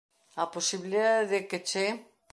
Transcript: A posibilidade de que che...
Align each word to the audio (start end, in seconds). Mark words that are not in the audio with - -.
A 0.43 0.45
posibilidade 0.55 1.27
de 1.33 1.39
que 1.49 1.59
che... 1.69 1.85